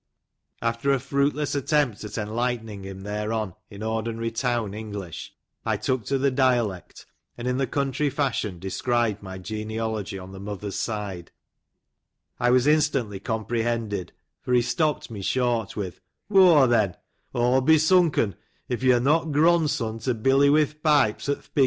After 0.63 0.89
a 0.91 0.99
fruitless 0.99 1.53
attempt 1.53 2.03
at 2.03 2.17
enlightening 2.17 2.81
him 2.85 3.01
thereon 3.01 3.53
in 3.69 3.83
ordinary 3.83 4.31
town 4.31 4.73
English, 4.73 5.31
I 5.63 5.77
took 5.77 6.05
to 6.05 6.17
the 6.17 6.31
dialect, 6.31 7.05
and 7.37 7.47
in 7.47 7.57
the 7.57 7.67
country 7.67 8.09
fashion 8.09 8.57
described 8.57 9.21
my 9.21 9.37
genealogy, 9.37 10.17
on 10.17 10.31
the 10.31 10.39
mother's 10.39 10.75
side. 10.75 11.29
I 12.39 12.49
was 12.49 12.65
instantly 12.65 13.19
compre 13.19 13.61
hended; 13.61 14.11
for 14.41 14.55
he 14.55 14.63
stopt 14.63 15.11
me 15.11 15.21
short 15.21 15.75
with" 15.75 16.01
Whau 16.31 16.65
then, 16.65 16.95
aw 17.35 17.49
'11 17.57 17.65
be 17.65 17.77
sunken 17.77 18.33
iv 18.69 18.81
yo 18.81 18.97
are 18.97 18.99
not 18.99 19.25
gron'son 19.31 19.99
to' 19.99 20.15
Billy 20.15 20.49
wi' 20.49 20.63
th' 20.63 20.81
pipes, 20.81 21.29
at 21.29 21.35
th' 21.35 21.35
Biggins.'" 21.35 21.35
"Yo 21.35 21.35
han 21.35 21.35
it 21.35 21.39
neaw," 21.39 21.43
said 21.43 21.49
I. 21.55 21.59